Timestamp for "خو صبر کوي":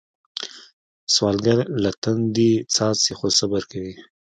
3.19-3.93